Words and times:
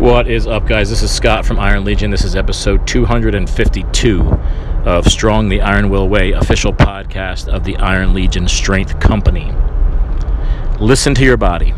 What 0.00 0.28
is 0.28 0.46
up, 0.46 0.66
guys? 0.66 0.88
This 0.88 1.02
is 1.02 1.10
Scott 1.10 1.44
from 1.44 1.58
Iron 1.58 1.84
Legion. 1.84 2.10
This 2.10 2.24
is 2.24 2.34
episode 2.34 2.86
252 2.86 4.22
of 4.86 5.04
Strong 5.04 5.50
the 5.50 5.60
Iron 5.60 5.90
Will 5.90 6.08
Way, 6.08 6.32
official 6.32 6.72
podcast 6.72 7.48
of 7.48 7.64
the 7.64 7.76
Iron 7.76 8.14
Legion 8.14 8.48
Strength 8.48 8.98
Company. 8.98 9.52
Listen 10.80 11.14
to 11.16 11.22
your 11.22 11.36
body. 11.36 11.74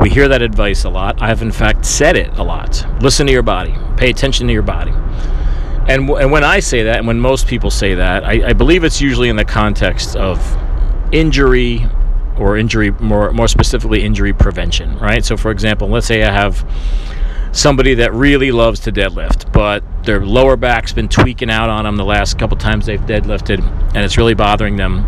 We 0.00 0.10
hear 0.10 0.26
that 0.26 0.42
advice 0.42 0.82
a 0.82 0.90
lot. 0.90 1.22
I 1.22 1.28
have, 1.28 1.40
in 1.40 1.52
fact, 1.52 1.86
said 1.86 2.16
it 2.16 2.36
a 2.36 2.42
lot. 2.42 2.84
Listen 3.00 3.28
to 3.28 3.32
your 3.32 3.44
body, 3.44 3.76
pay 3.96 4.10
attention 4.10 4.48
to 4.48 4.52
your 4.52 4.62
body. 4.62 4.90
And, 5.88 6.08
w- 6.08 6.16
and 6.16 6.32
when 6.32 6.42
I 6.42 6.58
say 6.58 6.82
that, 6.82 6.96
and 6.96 7.06
when 7.06 7.20
most 7.20 7.46
people 7.46 7.70
say 7.70 7.94
that, 7.94 8.24
I, 8.24 8.48
I 8.48 8.52
believe 8.54 8.82
it's 8.82 9.00
usually 9.00 9.28
in 9.28 9.36
the 9.36 9.44
context 9.44 10.16
of 10.16 10.40
injury 11.12 11.88
or 12.38 12.56
injury 12.56 12.90
more 12.92 13.32
more 13.32 13.48
specifically 13.48 14.02
injury 14.02 14.32
prevention 14.32 14.98
right? 14.98 15.24
So 15.24 15.36
for 15.36 15.50
example 15.50 15.88
let's 15.88 16.06
say 16.06 16.22
i 16.24 16.32
have 16.32 16.64
somebody 17.52 17.94
that 17.94 18.12
really 18.12 18.52
loves 18.52 18.80
to 18.80 18.92
deadlift 18.92 19.50
but 19.52 19.82
their 20.04 20.24
lower 20.24 20.56
back's 20.56 20.92
been 20.92 21.08
tweaking 21.08 21.48
out 21.48 21.70
on 21.70 21.84
them 21.84 21.96
the 21.96 22.04
last 22.04 22.38
couple 22.38 22.56
times 22.56 22.84
they've 22.84 23.00
deadlifted 23.00 23.60
and 23.94 24.04
it's 24.04 24.18
really 24.18 24.34
bothering 24.34 24.76
them 24.76 25.02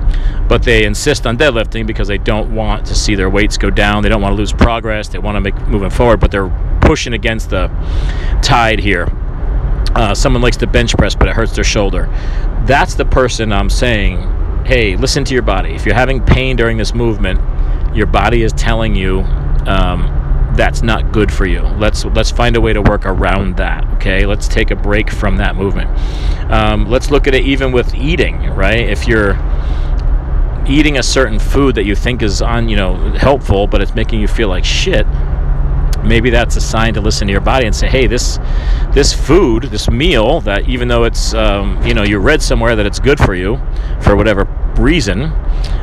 but 0.48 0.62
they 0.62 0.84
insist 0.84 1.27
on 1.27 1.36
deadlifting 1.36 1.86
because 1.86 2.09
they 2.09 2.16
don't 2.16 2.55
want 2.55 2.86
to 2.86 2.95
see 2.95 3.14
their 3.14 3.28
weights 3.28 3.58
go 3.58 3.69
down. 3.69 4.02
They 4.02 4.08
don't 4.08 4.22
want 4.22 4.33
to 4.33 4.36
lose 4.36 4.52
progress. 4.52 5.08
They 5.08 5.19
want 5.19 5.36
to 5.36 5.41
make 5.41 5.56
moving 5.69 5.91
forward 5.91 6.20
but 6.20 6.30
they're 6.30 6.48
pushing 6.80 7.12
against 7.12 7.50
the 7.50 7.69
tide 8.42 8.78
here. 8.78 9.06
Uh, 9.95 10.14
someone 10.14 10.41
likes 10.41 10.56
to 10.58 10.66
bench 10.66 10.97
press 10.97 11.14
but 11.14 11.28
it 11.28 11.34
hurts 11.34 11.55
their 11.55 11.64
shoulder. 11.64 12.06
That's 12.66 12.95
the 12.95 13.05
person 13.05 13.52
i'm 13.52 13.70
saying 13.70 14.38
hey, 14.68 14.96
listen 14.96 15.24
to 15.24 15.32
your 15.32 15.42
body. 15.42 15.70
If 15.70 15.86
you're 15.86 15.95
having 15.95 16.22
pain 16.22 16.54
during 16.54 16.77
this 16.77 16.92
movement, 16.95 17.40
your 17.96 18.04
body 18.04 18.42
is 18.42 18.52
telling 18.52 18.94
you 18.94 19.20
um, 19.66 20.52
that's 20.54 20.82
not 20.82 21.10
good 21.10 21.32
for 21.32 21.46
you. 21.46 21.62
Let's 21.62 22.04
let's 22.04 22.30
find 22.30 22.54
a 22.54 22.60
way 22.60 22.74
to 22.74 22.82
work 22.82 23.06
around 23.06 23.56
that. 23.56 23.86
Okay, 23.94 24.27
let's 24.27 24.47
take 24.47 24.70
a 24.70 24.77
break 24.77 25.10
from 25.10 25.38
that 25.38 25.56
movement. 25.56 25.88
Um, 26.52 26.84
let's 26.84 27.10
look 27.10 27.27
at 27.27 27.34
it 27.34 27.44
even 27.44 27.72
with 27.72 27.94
eating. 27.94 28.50
Right, 28.50 28.80
if 28.80 29.08
you're 29.08 29.38
eating 30.69 30.98
a 30.98 31.03
certain 31.03 31.38
food 31.38 31.75
that 31.77 31.86
you 31.86 31.94
think 31.94 32.20
is 32.22 32.42
on 32.42 32.69
you 32.69 32.77
know 32.77 32.94
helpful, 33.12 33.66
but 33.66 33.80
it's 33.80 33.94
making 33.94 34.20
you 34.20 34.28
feel 34.28 34.48
like 34.48 34.66
shit 34.66 35.06
maybe 36.04 36.30
that's 36.30 36.56
a 36.56 36.60
sign 36.60 36.94
to 36.94 37.00
listen 37.00 37.27
to 37.27 37.32
your 37.32 37.41
body 37.41 37.66
and 37.66 37.74
say, 37.74 37.88
hey, 37.88 38.06
this 38.06 38.38
this 38.92 39.12
food, 39.12 39.64
this 39.64 39.91
meal 39.91 40.41
that 40.42 40.68
even 40.68 40.88
though 40.88 41.04
it's 41.04 41.34
um, 41.34 41.84
you 41.86 41.94
know 41.94 42.02
you 42.02 42.18
read 42.18 42.42
somewhere 42.42 42.77
that 42.77 42.86
it's 42.86 42.98
good 42.98 43.18
for 43.18 43.34
you 43.34 43.60
for 44.00 44.16
whatever 44.16 44.44
reason, 44.78 45.22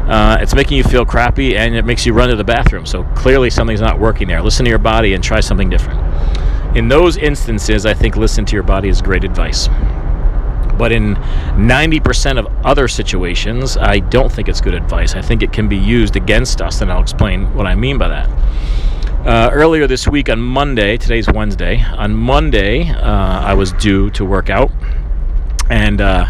uh, 0.08 0.38
it's 0.40 0.56
making 0.56 0.78
you 0.78 0.84
feel 0.84 1.06
crappy 1.06 1.58
and 1.58 1.76
it 1.76 1.86
makes 1.86 2.06
you 2.06 2.14
run 2.14 2.30
to 2.30 2.36
the 2.36 2.44
bathroom. 2.44 2.86
So 2.86 3.04
clearly 3.16 3.50
something's 3.50 3.82
not 3.82 4.00
working 4.00 4.28
there. 4.28 4.42
Listen 4.42 4.66
to 4.66 4.70
your 4.70 4.80
body 4.80 5.14
and 5.14 5.24
try 5.24 5.40
something 5.40 5.70
different. 5.70 6.00
In 6.78 6.88
those 6.88 7.18
instances, 7.18 7.86
I 7.86 7.94
think 7.94 8.18
listen 8.18 8.46
to 8.46 8.54
your 8.54 8.64
body 8.64 8.90
is 8.90 9.02
great 9.02 9.24
advice. 9.24 9.70
But 10.78 10.92
in 10.92 11.16
90% 11.16 12.38
of 12.38 12.48
other 12.66 12.88
situations, 12.90 13.78
I 13.78 14.00
don't 14.00 14.32
think 14.32 14.50
it's 14.50 14.60
good 14.60 14.74
advice. 14.74 15.16
I 15.16 15.22
think 15.22 15.42
it 15.42 15.54
can 15.54 15.70
be 15.70 15.78
used 15.78 16.18
against 16.18 16.62
us, 16.62 16.82
and 16.82 16.92
I'll 16.92 17.02
explain 17.02 17.54
what 17.54 17.66
I 17.66 17.76
mean 17.76 17.98
by 17.98 18.10
that. 18.10 18.30
Uh, 19.26 19.50
earlier 19.52 19.88
this 19.88 20.08
week 20.08 20.30
on 20.30 20.40
Monday, 20.40 20.98
today's 20.98 21.28
Wednesday, 21.28 21.82
on 21.82 22.16
Monday, 22.16 22.88
uh, 22.88 23.42
I 23.42 23.56
was 23.56 23.74
due 23.74 24.12
to 24.12 24.24
work 24.24 24.52
out. 24.52 24.72
And 25.68 26.00
uh, 26.00 26.28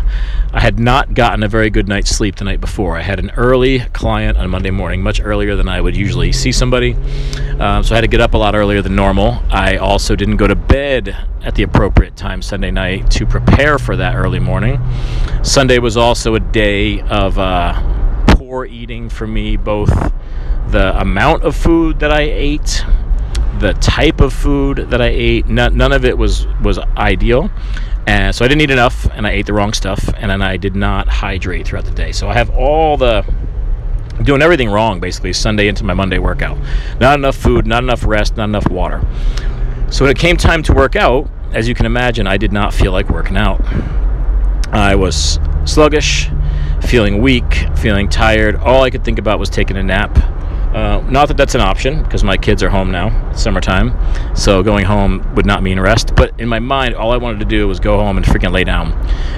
I 0.54 0.62
had 0.62 0.80
not 0.80 1.14
gotten 1.14 1.44
a 1.44 1.50
very 1.50 1.70
good 1.70 1.90
night's 1.90 2.10
sleep 2.10 2.38
the 2.38 2.46
night 2.46 2.62
before. 2.62 2.96
I 2.96 3.02
had 3.02 3.20
an 3.20 3.32
early 3.32 3.80
client 3.80 4.38
on 4.38 4.50
Monday 4.50 4.72
morning, 4.72 5.04
much 5.04 5.20
earlier 5.22 5.58
than 5.58 5.68
I 5.68 5.82
would 5.82 5.94
usually 5.94 6.32
see 6.32 6.54
somebody. 6.54 6.94
Um, 7.60 7.84
so 7.84 7.94
I 7.94 7.98
had 7.98 8.02
to 8.04 8.08
get 8.08 8.22
up 8.22 8.34
a 8.34 8.38
lot 8.38 8.56
earlier 8.56 8.82
than 8.82 8.96
normal. 8.96 9.44
I 9.50 9.76
also 9.76 10.16
didn't 10.16 10.38
go 10.38 10.48
to 10.48 10.56
bed 10.56 11.10
at 11.44 11.56
the 11.56 11.64
appropriate 11.64 12.16
time 12.16 12.42
Sunday 12.42 12.72
night 12.72 13.12
to 13.12 13.26
prepare 13.26 13.78
for 13.78 13.98
that 13.98 14.16
early 14.16 14.40
morning. 14.40 14.80
Sunday 15.44 15.80
was 15.80 15.98
also 15.98 16.36
a 16.36 16.40
day 16.40 17.02
of 17.02 17.38
eating 18.64 19.10
for 19.10 19.28
me, 19.28 19.58
both 19.58 19.90
the 20.70 20.98
amount 21.02 21.44
of 21.44 21.56
food 21.56 22.00
that 22.00 22.12
I 22.12 22.22
ate, 22.22 22.86
the 23.60 23.74
type 23.82 24.22
of 24.22 24.32
food 24.32 24.78
that 24.92 25.02
I 25.02 25.08
ate. 25.08 25.48
None, 25.48 25.76
none 25.76 25.92
of 25.92 26.06
it 26.06 26.18
was 26.18 26.48
was 26.62 26.78
ideal. 26.96 27.50
And 28.08 28.36
so 28.36 28.46
I 28.46 28.48
didn't 28.48 28.62
eat 28.62 28.70
enough, 28.70 29.10
and 29.12 29.26
I 29.26 29.32
ate 29.32 29.48
the 29.48 29.54
wrong 29.54 29.74
stuff, 29.74 30.08
and 30.16 30.30
then 30.30 30.42
I 30.44 30.58
did 30.58 30.76
not 30.76 31.08
hydrate 31.08 31.68
throughout 31.68 31.86
the 31.86 31.92
day. 31.92 32.12
So 32.12 32.30
I 32.30 32.36
have 32.36 32.52
all 32.52 32.98
the 32.98 33.26
doing 34.24 34.42
everything 34.42 34.70
wrong 34.70 35.00
basically 35.00 35.34
Sunday 35.34 35.68
into 35.68 35.84
my 35.84 35.94
Monday 35.94 36.20
workout. 36.20 36.58
Not 37.00 37.20
enough 37.20 37.36
food, 37.36 37.68
not 37.68 37.84
enough 37.84 38.06
rest, 38.06 38.38
not 38.38 38.46
enough 38.46 38.70
water. 38.70 39.02
So 39.90 40.06
when 40.06 40.12
it 40.12 40.20
came 40.20 40.38
time 40.38 40.64
to 40.64 40.74
work 40.74 40.96
out, 40.96 41.30
as 41.52 41.68
you 41.68 41.76
can 41.76 41.86
imagine, 41.86 42.28
I 42.28 42.38
did 42.38 42.52
not 42.52 42.74
feel 42.74 42.92
like 42.92 43.10
working 43.10 43.38
out. 43.38 43.62
I 44.72 44.96
was 44.96 45.40
sluggish, 45.66 46.30
feeling 46.82 47.22
weak, 47.22 47.68
feeling 47.78 48.10
tired. 48.10 48.56
All 48.56 48.84
I 48.84 48.90
could 48.90 49.04
think 49.04 49.20
about 49.20 49.40
was 49.40 49.50
taking 49.50 49.78
a 49.78 49.84
nap. 49.84 50.18
Uh, 50.76 51.00
not 51.10 51.30
that 51.30 51.38
that's 51.38 51.56
an 51.56 51.62
option 51.62 52.04
because 52.04 52.22
my 52.22 52.36
kids 52.36 52.62
are 52.62 52.70
home 52.70 52.92
now, 52.92 53.30
it's 53.32 53.42
summertime, 53.42 53.98
so 54.36 54.62
going 54.62 54.84
home 54.84 55.34
would 55.34 55.46
not 55.46 55.64
mean 55.64 55.80
rest. 55.80 56.14
But 56.18 56.38
in 56.38 56.50
my 56.50 56.60
mind, 56.60 56.96
all 56.96 57.14
I 57.14 57.18
wanted 57.18 57.40
to 57.40 57.46
do 57.46 57.66
was 57.66 57.80
go 57.80 57.98
home 57.98 58.18
and 58.18 58.26
freaking 58.26 58.52
lay 58.52 58.66
down. 58.66 58.90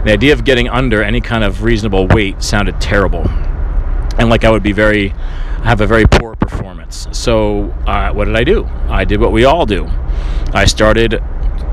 The 0.03 0.11
idea 0.11 0.33
of 0.33 0.43
getting 0.43 0.67
under 0.67 1.03
any 1.03 1.21
kind 1.21 1.43
of 1.43 1.61
reasonable 1.61 2.07
weight 2.07 2.41
sounded 2.41 2.81
terrible, 2.81 3.23
and 4.17 4.31
like 4.31 4.45
I 4.45 4.49
would 4.49 4.63
be 4.63 4.71
very, 4.71 5.09
have 5.63 5.79
a 5.79 5.85
very 5.85 6.05
poor 6.07 6.35
performance. 6.35 7.07
So 7.11 7.69
uh, 7.85 8.11
what 8.13 8.25
did 8.25 8.35
I 8.35 8.43
do? 8.43 8.65
I 8.89 9.05
did 9.05 9.19
what 9.19 9.31
we 9.31 9.45
all 9.45 9.67
do. 9.67 9.87
I 10.53 10.65
started 10.65 11.21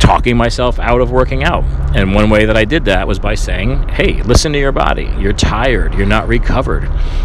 talking 0.05 0.37
myself 0.37 0.79
out 0.79 1.01
of 1.01 1.11
working 1.11 1.45
out. 1.45 1.65
And 1.97 2.15
one 2.15 2.29
way 2.29 2.45
that 2.45 2.57
I 2.57 2.67
did 2.67 2.85
that 2.85 3.09
was 3.09 3.19
by 3.19 3.35
saying, 3.35 3.89
hey, 3.89 4.23
listen 4.23 4.53
to 4.53 4.59
your 4.59 4.71
body. 4.71 5.11
You're 5.19 5.33
tired. 5.33 5.95
You're 5.95 6.07
not 6.07 6.29
recovered. 6.29 6.83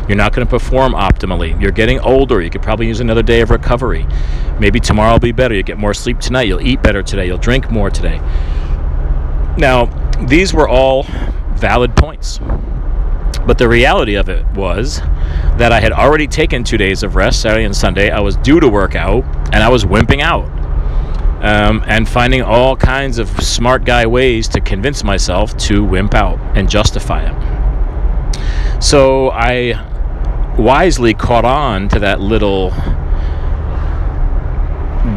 You're 0.07 0.17
not 0.17 0.33
going 0.33 0.47
to 0.47 0.49
perform 0.49 0.93
optimally. 0.93 1.59
You're 1.61 1.71
getting 1.71 1.99
older. 1.99 2.41
You 2.41 2.49
could 2.49 2.61
probably 2.61 2.87
use 2.87 3.01
another 3.01 3.21
day 3.21 3.41
of 3.41 3.49
recovery. 3.49 4.07
Maybe 4.59 4.79
tomorrow 4.79 5.13
will 5.13 5.19
be 5.19 5.33
better. 5.33 5.53
You 5.53 5.63
get 5.63 5.77
more 5.77 5.93
sleep 5.93 6.19
tonight. 6.19 6.47
You'll 6.47 6.61
eat 6.61 6.81
better 6.81 7.03
today. 7.03 7.25
You'll 7.27 7.37
drink 7.37 7.69
more 7.69 7.89
today. 7.89 8.17
Now, 9.57 9.85
these 10.27 10.53
were 10.53 10.69
all 10.69 11.03
valid 11.55 11.97
points. 11.97 12.39
But 13.45 13.57
the 13.57 13.67
reality 13.67 14.15
of 14.15 14.29
it 14.29 14.45
was 14.53 14.99
that 15.57 15.73
I 15.73 15.81
had 15.81 15.91
already 15.91 16.27
taken 16.27 16.63
two 16.63 16.77
days 16.77 17.03
of 17.03 17.15
rest, 17.15 17.41
Saturday 17.41 17.65
and 17.65 17.75
Sunday. 17.75 18.09
I 18.09 18.21
was 18.21 18.37
due 18.37 18.61
to 18.61 18.69
work 18.69 18.95
out, 18.95 19.25
and 19.53 19.57
I 19.57 19.67
was 19.67 19.83
wimping 19.83 20.21
out 20.21 20.58
um, 21.41 21.83
and 21.87 22.07
finding 22.07 22.41
all 22.41 22.75
kinds 22.75 23.17
of 23.17 23.29
smart 23.41 23.85
guy 23.85 24.05
ways 24.05 24.47
to 24.49 24.59
convince 24.59 25.03
myself 25.03 25.55
to 25.57 25.83
wimp 25.83 26.13
out 26.13 26.39
and 26.57 26.69
justify 26.69 27.23
it. 27.23 28.83
So 28.83 29.29
I 29.31 30.55
wisely 30.57 31.13
caught 31.13 31.45
on 31.45 31.87
to 31.89 31.99
that 31.99 32.19
little 32.19 32.73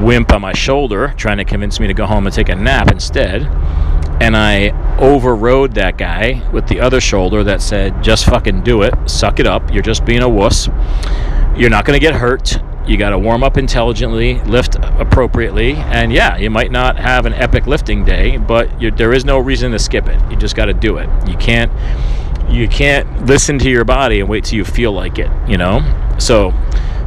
wimp 0.04 0.32
on 0.32 0.40
my 0.40 0.52
shoulder 0.52 1.12
trying 1.16 1.38
to 1.38 1.44
convince 1.44 1.80
me 1.80 1.86
to 1.88 1.94
go 1.94 2.06
home 2.06 2.26
and 2.26 2.34
take 2.34 2.48
a 2.48 2.54
nap 2.54 2.90
instead. 2.90 3.42
And 4.20 4.36
I 4.36 4.70
overrode 4.98 5.74
that 5.74 5.98
guy 5.98 6.48
with 6.52 6.68
the 6.68 6.78
other 6.78 7.00
shoulder 7.00 7.42
that 7.44 7.60
said, 7.60 8.02
just 8.04 8.24
fucking 8.26 8.62
do 8.62 8.82
it, 8.82 8.94
suck 9.06 9.40
it 9.40 9.46
up, 9.46 9.72
you're 9.72 9.82
just 9.82 10.04
being 10.04 10.22
a 10.22 10.28
wuss. 10.28 10.68
You're 11.56 11.70
not 11.70 11.84
to 11.86 11.98
get 11.98 12.14
hurt 12.14 12.58
you 12.86 12.96
got 12.96 13.10
to 13.10 13.18
warm 13.18 13.42
up 13.42 13.56
intelligently, 13.56 14.40
lift 14.42 14.76
appropriately, 14.76 15.74
and 15.74 16.12
yeah, 16.12 16.36
you 16.36 16.50
might 16.50 16.72
not 16.72 16.96
have 16.96 17.26
an 17.26 17.32
epic 17.34 17.66
lifting 17.66 18.04
day, 18.04 18.36
but 18.36 18.70
there 18.96 19.12
is 19.12 19.24
no 19.24 19.38
reason 19.38 19.72
to 19.72 19.78
skip 19.78 20.08
it. 20.08 20.20
You 20.30 20.36
just 20.36 20.56
got 20.56 20.66
to 20.66 20.74
do 20.74 20.98
it. 20.98 21.08
You 21.28 21.36
can't 21.36 21.70
you 22.50 22.68
can't 22.68 23.26
listen 23.26 23.58
to 23.60 23.70
your 23.70 23.84
body 23.84 24.20
and 24.20 24.28
wait 24.28 24.44
till 24.44 24.56
you 24.56 24.64
feel 24.64 24.92
like 24.92 25.18
it. 25.18 25.30
You 25.48 25.56
know, 25.56 25.80
so 26.18 26.52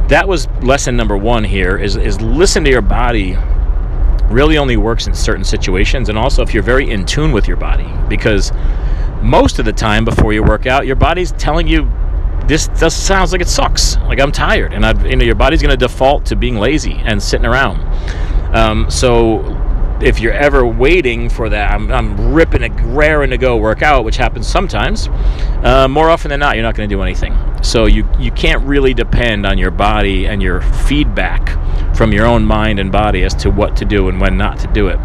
that 0.08 0.26
was 0.28 0.48
lesson 0.62 0.96
number 0.96 1.16
one 1.16 1.44
here 1.44 1.76
is 1.76 1.96
is 1.96 2.20
listen 2.20 2.64
to 2.64 2.70
your 2.70 2.82
body 2.82 3.36
really 4.28 4.58
only 4.58 4.76
works 4.76 5.06
in 5.06 5.14
certain 5.14 5.44
situations 5.44 6.08
and 6.08 6.18
also 6.18 6.42
if 6.42 6.54
you're 6.54 6.62
very 6.62 6.90
in 6.90 7.04
tune 7.04 7.32
with 7.32 7.46
your 7.46 7.56
body 7.56 7.88
because 8.08 8.52
most 9.22 9.58
of 9.58 9.64
the 9.64 9.72
time 9.72 10.04
before 10.04 10.32
you 10.32 10.42
work 10.42 10.66
out 10.66 10.86
your 10.86 10.96
body's 10.96 11.32
telling 11.32 11.66
you 11.66 11.90
this 12.46 12.68
just 12.68 13.06
sounds 13.06 13.32
like 13.32 13.40
it 13.40 13.48
sucks. 13.48 13.96
Like 13.98 14.20
I'm 14.20 14.32
tired, 14.32 14.72
and 14.72 14.84
I, 14.84 14.92
you 15.04 15.16
know, 15.16 15.24
your 15.24 15.34
body's 15.34 15.62
going 15.62 15.76
to 15.76 15.76
default 15.76 16.26
to 16.26 16.36
being 16.36 16.56
lazy 16.56 16.94
and 17.04 17.22
sitting 17.22 17.46
around. 17.46 17.80
Um, 18.54 18.90
so 18.90 19.42
if 20.00 20.20
you're 20.20 20.32
ever 20.32 20.66
waiting 20.66 21.28
for 21.28 21.48
that, 21.48 21.72
I'm, 21.72 21.90
I'm 21.90 22.32
ripping 22.32 22.62
a 22.62 22.68
raring 22.86 23.30
to 23.30 23.38
go 23.38 23.56
workout, 23.56 24.04
which 24.04 24.16
happens 24.16 24.46
sometimes. 24.46 25.08
Uh, 25.62 25.88
more 25.88 26.10
often 26.10 26.30
than 26.30 26.40
not, 26.40 26.56
you're 26.56 26.62
not 26.62 26.74
going 26.74 26.88
to 26.88 26.94
do 26.94 27.02
anything. 27.02 27.36
So 27.62 27.86
you 27.86 28.08
you 28.18 28.30
can't 28.30 28.62
really 28.64 28.94
depend 28.94 29.46
on 29.46 29.58
your 29.58 29.70
body 29.70 30.26
and 30.26 30.42
your 30.42 30.60
feedback 30.60 31.56
from 31.96 32.12
your 32.12 32.26
own 32.26 32.44
mind 32.44 32.78
and 32.78 32.92
body 32.92 33.24
as 33.24 33.34
to 33.34 33.50
what 33.50 33.76
to 33.78 33.84
do 33.84 34.08
and 34.08 34.20
when 34.20 34.36
not 34.36 34.58
to 34.60 34.66
do 34.68 34.88
it, 34.88 34.98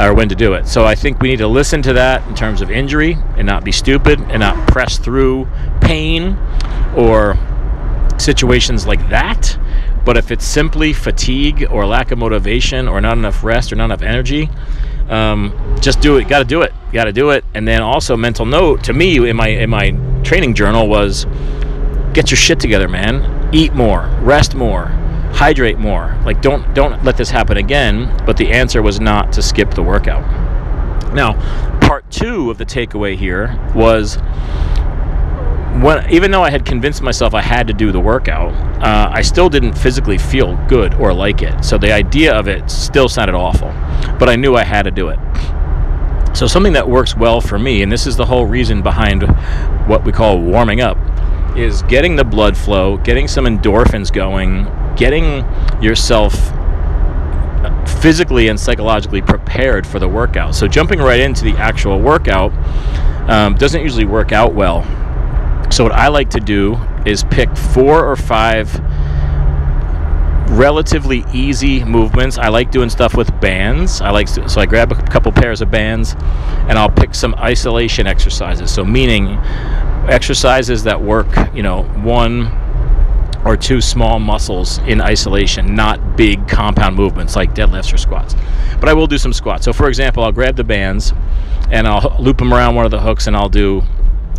or 0.00 0.14
when 0.14 0.28
to 0.28 0.34
do 0.34 0.52
it. 0.54 0.66
So 0.68 0.84
I 0.84 0.94
think 0.94 1.20
we 1.20 1.28
need 1.28 1.38
to 1.38 1.48
listen 1.48 1.82
to 1.82 1.92
that 1.94 2.26
in 2.28 2.34
terms 2.34 2.60
of 2.60 2.70
injury 2.70 3.16
and 3.36 3.46
not 3.46 3.64
be 3.64 3.72
stupid 3.72 4.20
and 4.20 4.40
not 4.40 4.68
press 4.68 4.98
through 4.98 5.48
pain 5.80 6.36
or 6.96 7.36
situations 8.18 8.86
like 8.86 9.08
that 9.10 9.56
But 10.08 10.16
if 10.16 10.30
it's 10.30 10.46
simply 10.46 10.94
fatigue 10.94 11.66
or 11.70 11.84
lack 11.84 12.12
of 12.12 12.18
motivation 12.18 12.88
or 12.88 12.98
not 12.98 13.18
enough 13.18 13.44
rest 13.44 13.70
or 13.70 13.76
not 13.76 13.86
enough 13.86 14.00
energy, 14.00 14.48
um, 15.10 15.52
just 15.82 16.00
do 16.00 16.16
it. 16.16 16.28
Got 16.28 16.38
to 16.38 16.44
do 16.46 16.62
it. 16.62 16.72
Got 16.94 17.04
to 17.04 17.12
do 17.12 17.28
it. 17.28 17.44
And 17.52 17.68
then 17.68 17.82
also 17.82 18.16
mental 18.16 18.46
note 18.46 18.84
to 18.84 18.94
me 18.94 19.28
in 19.28 19.36
my 19.36 19.48
in 19.48 19.68
my 19.68 19.90
training 20.22 20.54
journal 20.54 20.88
was 20.88 21.26
get 22.14 22.30
your 22.30 22.38
shit 22.38 22.58
together, 22.58 22.88
man. 22.88 23.50
Eat 23.54 23.74
more, 23.74 24.08
rest 24.22 24.54
more, 24.54 24.86
hydrate 25.32 25.78
more. 25.78 26.18
Like 26.24 26.42
don't 26.42 26.74
don't 26.74 27.04
let 27.04 27.16
this 27.16 27.30
happen 27.30 27.56
again. 27.56 28.22
But 28.26 28.36
the 28.36 28.50
answer 28.50 28.82
was 28.82 29.00
not 29.00 29.32
to 29.34 29.42
skip 29.42 29.72
the 29.72 29.82
workout. 29.82 30.24
Now, 31.14 31.34
part 31.80 32.10
two 32.10 32.50
of 32.50 32.58
the 32.58 32.66
takeaway 32.66 33.16
here 33.16 33.58
was 33.74 34.18
when 35.82 36.10
even 36.10 36.30
though 36.30 36.42
I 36.42 36.50
had 36.50 36.64
convinced 36.64 37.02
myself 37.02 37.34
I 37.34 37.40
had 37.40 37.66
to 37.68 37.72
do 37.72 37.92
the 37.92 38.00
workout, 38.00 38.52
uh, 38.82 39.10
I 39.12 39.22
still 39.22 39.48
didn't 39.48 39.74
physically 39.74 40.18
feel 40.18 40.56
good 40.68 40.94
or 40.94 41.12
like 41.12 41.42
it. 41.42 41.64
So 41.64 41.78
the 41.78 41.92
idea 41.92 42.34
of 42.34 42.48
it 42.48 42.70
still 42.70 43.08
sounded 43.08 43.34
awful, 43.34 43.68
but 44.18 44.28
I 44.28 44.36
knew 44.36 44.56
I 44.56 44.64
had 44.64 44.82
to 44.82 44.90
do 44.90 45.08
it. 45.08 45.18
So 46.36 46.46
something 46.46 46.72
that 46.74 46.88
works 46.88 47.16
well 47.16 47.40
for 47.40 47.58
me, 47.58 47.82
and 47.82 47.90
this 47.90 48.06
is 48.06 48.16
the 48.16 48.26
whole 48.26 48.46
reason 48.46 48.82
behind 48.82 49.22
what 49.88 50.04
we 50.04 50.12
call 50.12 50.40
warming 50.40 50.80
up, 50.80 50.96
is 51.56 51.82
getting 51.84 52.16
the 52.16 52.24
blood 52.24 52.56
flow, 52.56 52.96
getting 52.98 53.26
some 53.26 53.44
endorphins 53.44 54.12
going, 54.12 54.66
getting 54.98 55.44
yourself 55.82 56.34
physically 58.02 58.48
and 58.48 58.60
psychologically 58.60 59.22
prepared 59.22 59.86
for 59.86 59.98
the 59.98 60.08
workout. 60.08 60.54
So 60.54 60.68
jumping 60.68 60.98
right 60.98 61.20
into 61.20 61.44
the 61.44 61.56
actual 61.56 61.98
workout 62.00 62.52
um, 63.30 63.54
doesn't 63.54 63.82
usually 63.82 64.04
work 64.04 64.32
out 64.32 64.54
well 64.54 64.82
so 65.70 65.84
what 65.84 65.92
I 65.92 66.08
like 66.08 66.30
to 66.30 66.40
do 66.40 66.78
is 67.04 67.24
pick 67.24 67.54
four 67.56 68.04
or 68.04 68.16
five 68.16 68.74
relatively 70.50 71.24
easy 71.32 71.84
movements. 71.84 72.38
I 72.38 72.48
like 72.48 72.70
doing 72.70 72.88
stuff 72.88 73.14
with 73.14 73.38
bands. 73.40 74.00
I 74.00 74.10
like 74.10 74.28
so 74.28 74.60
I 74.60 74.66
grab 74.66 74.90
a 74.92 74.94
couple 74.94 75.30
pairs 75.30 75.60
of 75.60 75.70
bands 75.70 76.14
and 76.68 76.78
I'll 76.78 76.90
pick 76.90 77.14
some 77.14 77.34
isolation 77.34 78.06
exercises. 78.06 78.72
So 78.72 78.84
meaning 78.84 79.28
exercises 80.08 80.84
that 80.84 81.00
work, 81.00 81.28
you 81.54 81.62
know, 81.62 81.82
one 81.82 82.46
or 83.44 83.56
two 83.56 83.80
small 83.80 84.18
muscles 84.18 84.78
in 84.78 85.00
isolation, 85.00 85.74
not 85.74 86.16
big 86.16 86.48
compound 86.48 86.96
movements 86.96 87.36
like 87.36 87.54
deadlifts 87.54 87.92
or 87.92 87.98
squats. 87.98 88.34
But 88.80 88.88
I 88.88 88.94
will 88.94 89.06
do 89.06 89.18
some 89.18 89.32
squats. 89.32 89.64
So 89.64 89.72
for 89.72 89.88
example, 89.88 90.22
I'll 90.22 90.32
grab 90.32 90.56
the 90.56 90.64
bands 90.64 91.12
and 91.70 91.86
I'll 91.86 92.16
loop 92.20 92.38
them 92.38 92.52
around 92.52 92.74
one 92.74 92.84
of 92.84 92.90
the 92.90 93.00
hooks 93.00 93.26
and 93.26 93.36
I'll 93.36 93.48
do 93.48 93.82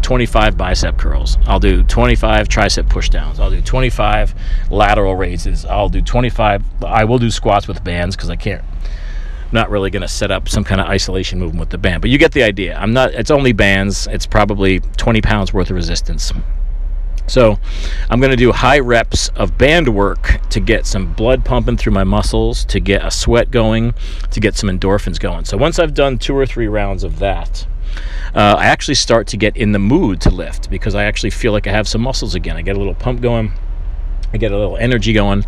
25 0.02 0.58
bicep 0.58 0.98
curls. 0.98 1.38
I'll 1.46 1.60
do 1.60 1.84
25 1.84 2.48
tricep 2.48 2.88
pushdowns. 2.88 3.40
I'll 3.40 3.52
do 3.52 3.62
25 3.62 4.34
lateral 4.70 5.16
raises. 5.16 5.66
I'll 5.66 5.90
do 5.90 6.02
25. 6.02 6.64
I 6.84 7.04
will 7.04 7.20
do 7.20 7.30
squats 7.30 7.68
with 7.68 7.84
bands 7.84 8.16
because 8.16 8.30
I 8.30 8.36
can't. 8.36 8.64
I'm 8.64 9.54
not 9.54 9.70
really 9.70 9.90
going 9.90 10.02
to 10.02 10.08
set 10.08 10.32
up 10.32 10.48
some 10.48 10.64
kind 10.64 10.80
of 10.80 10.88
isolation 10.88 11.40
movement 11.40 11.60
with 11.60 11.70
the 11.70 11.78
band, 11.78 12.02
but 12.02 12.10
you 12.10 12.18
get 12.18 12.32
the 12.34 12.44
idea. 12.44 12.78
I'm 12.78 12.94
not. 12.94 13.14
It's 13.14 13.32
only 13.32 13.52
bands. 13.52 14.08
It's 14.08 14.26
probably 14.26 14.80
20 14.98 15.22
pounds 15.22 15.54
worth 15.54 15.70
of 15.70 15.76
resistance. 15.76 16.32
So, 17.30 17.60
I'm 18.10 18.20
going 18.20 18.32
to 18.32 18.38
do 18.38 18.52
high 18.52 18.80
reps 18.80 19.30
of 19.30 19.58
band 19.58 19.88
work 19.94 20.42
to 20.50 20.60
get 20.60 20.86
some 20.86 21.14
blood 21.14 21.46
pumping 21.46 21.78
through 21.78 21.94
my 21.94 22.04
muscles, 22.04 22.66
to 22.66 22.80
get 22.80 23.06
a 23.06 23.12
sweat 23.12 23.52
going, 23.52 23.94
to 24.32 24.40
get 24.40 24.56
some 24.56 24.70
endorphins 24.70 25.20
going. 25.20 25.46
So, 25.46 25.58
once 25.58 25.80
I've 25.80 25.94
done 25.94 26.18
two 26.18 26.36
or 26.36 26.46
three 26.46 26.68
rounds 26.68 27.04
of 27.04 27.20
that, 27.20 27.68
uh, 28.36 28.56
I 28.58 28.66
actually 28.66 28.96
start 28.96 29.28
to 29.28 29.38
get 29.38 29.58
in 29.58 29.72
the 29.72 29.80
mood 29.80 30.22
to 30.22 30.30
lift 30.30 30.70
because 30.70 30.96
I 30.96 31.06
actually 31.06 31.32
feel 31.32 31.52
like 31.52 31.68
I 31.68 31.72
have 31.72 31.88
some 31.88 32.02
muscles 32.02 32.36
again. 32.36 32.58
I 32.58 32.62
get 32.62 32.76
a 32.76 32.80
little 32.80 32.96
pump 32.96 33.22
going. 33.22 33.54
I 34.32 34.38
get 34.38 34.52
a 34.52 34.58
little 34.58 34.78
energy 34.78 35.12
going, 35.12 35.44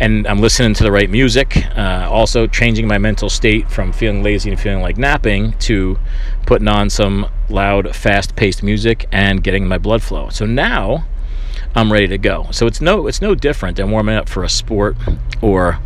and 0.00 0.26
I'm 0.26 0.40
listening 0.40 0.74
to 0.74 0.82
the 0.82 0.90
right 0.90 1.08
music. 1.08 1.56
Uh, 1.76 2.08
also, 2.10 2.48
changing 2.48 2.88
my 2.88 2.98
mental 2.98 3.30
state 3.30 3.70
from 3.70 3.92
feeling 3.92 4.24
lazy 4.24 4.50
and 4.50 4.58
feeling 4.58 4.82
like 4.82 4.98
napping 4.98 5.52
to 5.60 5.96
putting 6.44 6.66
on 6.66 6.90
some 6.90 7.28
loud, 7.48 7.94
fast 7.94 8.34
paced 8.34 8.62
music 8.64 9.06
and 9.12 9.44
getting 9.44 9.68
my 9.68 9.78
blood 9.78 10.02
flow. 10.02 10.28
So 10.30 10.44
now 10.44 11.06
I'm 11.76 11.92
ready 11.92 12.08
to 12.08 12.18
go. 12.18 12.48
So 12.52 12.66
it's 12.66 12.80
no, 12.80 13.06
it's 13.06 13.20
no 13.20 13.34
different 13.34 13.76
than 13.76 13.90
warming 13.90 14.16
up 14.16 14.30
for 14.30 14.42
a 14.42 14.48
sport 14.48 14.96
or 15.42 15.78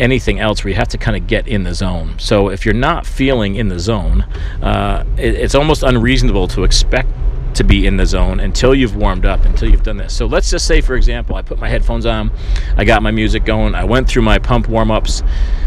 anything 0.00 0.40
else 0.40 0.64
where 0.64 0.70
you 0.70 0.76
have 0.76 0.88
to 0.88 0.98
kind 0.98 1.14
of 1.14 1.26
get 1.26 1.46
in 1.46 1.62
the 1.62 1.74
zone. 1.74 2.18
So 2.18 2.48
if 2.48 2.64
you're 2.64 2.74
not 2.74 3.06
feeling 3.06 3.56
in 3.56 3.68
the 3.68 3.78
zone, 3.78 4.22
uh, 4.62 5.04
it, 5.18 5.34
it's 5.34 5.54
almost 5.54 5.82
unreasonable 5.82 6.48
to 6.48 6.64
expect 6.64 7.10
to 7.52 7.64
be 7.64 7.86
in 7.86 7.98
the 7.98 8.06
zone 8.06 8.40
until 8.40 8.74
you've 8.74 8.96
warmed 8.96 9.26
up, 9.26 9.44
until 9.44 9.70
you've 9.70 9.82
done 9.82 9.98
this. 9.98 10.14
So 10.14 10.24
let's 10.24 10.50
just 10.50 10.66
say, 10.66 10.80
for 10.80 10.94
example, 10.94 11.36
I 11.36 11.42
put 11.42 11.58
my 11.58 11.68
headphones 11.68 12.06
on, 12.06 12.30
I 12.76 12.84
got 12.84 13.02
my 13.02 13.10
music 13.10 13.44
going, 13.44 13.74
I 13.74 13.84
went 13.84 14.08
through 14.08 14.22
my 14.22 14.38
pump 14.38 14.68
warm 14.68 14.90
ups. 14.90 15.22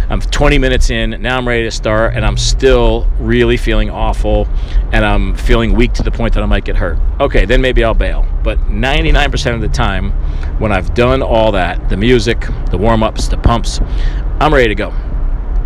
I'm 0.10 0.22
20 0.22 0.58
minutes 0.58 0.90
in, 0.90 1.22
now 1.22 1.38
I'm 1.38 1.48
ready 1.48 1.64
to 1.64 1.72
start, 1.72 2.16
and 2.16 2.26
I'm 2.26 2.38
still 2.38 3.08
really 3.20 3.58
feeling 3.58 3.90
awful, 3.90 4.48
and 4.92 5.06
I'm 5.06 5.36
feeling 5.36 5.74
weak 5.74 5.94
to 5.94 6.04
the 6.04 6.12
point 6.12 6.34
that 6.34 6.42
I 6.42 6.48
might 6.48 6.66
get 6.66 6.76
hurt. 6.76 6.98
Okay, 7.20 7.46
then 7.46 7.62
maybe 7.62 7.84
I'll 7.84 7.94
bail. 7.94 8.26
But 8.44 8.58
99% 8.70 9.54
of 9.54 9.62
the 9.62 9.68
time, 9.68 10.12
when 10.60 10.72
I've 10.72 10.94
done 10.94 11.22
all 11.22 11.52
that 11.52 11.90
the 11.90 11.98
music, 11.98 12.42
the 12.72 12.78
warm 12.78 13.04
ups, 13.04 13.28
the 13.28 13.38
pumps 13.38 13.80
I'm 14.40 14.54
ready 14.54 14.70
to 14.70 14.76
go 14.76 14.94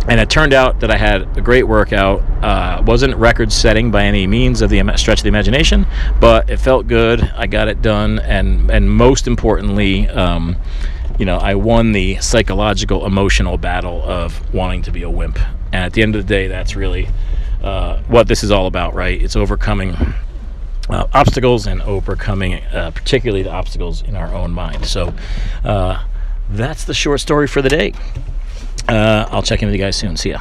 and 0.08 0.20
it 0.20 0.28
turned 0.28 0.52
out 0.52 0.80
that 0.80 0.90
I 0.90 0.96
had 0.96 1.36
a 1.36 1.40
great 1.40 1.62
workout. 1.62 2.20
Uh, 2.42 2.82
wasn't 2.84 3.16
record 3.16 3.50
setting 3.50 3.90
by 3.90 4.04
any 4.04 4.26
means 4.26 4.60
of 4.60 4.68
the 4.68 4.80
stretch 4.96 5.20
of 5.20 5.22
the 5.22 5.28
imagination, 5.28 5.86
but 6.20 6.50
it 6.50 6.58
felt 6.58 6.86
good. 6.86 7.22
I 7.22 7.46
got 7.46 7.68
it 7.68 7.80
done, 7.80 8.18
and 8.18 8.70
and 8.70 8.90
most 8.90 9.26
importantly, 9.26 10.08
um, 10.10 10.56
you 11.18 11.26
know, 11.26 11.36
I 11.36 11.54
won 11.54 11.92
the 11.92 12.16
psychological, 12.16 13.06
emotional 13.06 13.56
battle 13.58 14.02
of 14.02 14.52
wanting 14.52 14.82
to 14.82 14.90
be 14.90 15.02
a 15.02 15.10
wimp. 15.10 15.38
And 15.72 15.84
at 15.84 15.92
the 15.92 16.02
end 16.02 16.16
of 16.16 16.26
the 16.26 16.28
day, 16.28 16.46
that's 16.48 16.76
really 16.76 17.08
uh, 17.62 18.02
what 18.08 18.28
this 18.28 18.42
is 18.42 18.50
all 18.50 18.66
about, 18.66 18.94
right? 18.94 19.20
It's 19.20 19.36
overcoming. 19.36 19.96
Uh, 20.90 21.06
obstacles 21.14 21.66
and 21.66 21.80
overcoming, 21.80 22.56
uh, 22.64 22.90
particularly 22.94 23.42
the 23.42 23.50
obstacles 23.50 24.02
in 24.02 24.14
our 24.14 24.34
own 24.34 24.50
mind. 24.50 24.84
So, 24.84 25.14
uh, 25.64 26.04
that's 26.50 26.84
the 26.84 26.92
short 26.92 27.20
story 27.20 27.46
for 27.46 27.62
the 27.62 27.70
day. 27.70 27.94
Uh, 28.86 29.26
I'll 29.30 29.42
check 29.42 29.62
in 29.62 29.68
with 29.68 29.74
you 29.74 29.80
guys 29.80 29.96
soon. 29.96 30.16
See 30.18 30.30
ya. 30.30 30.40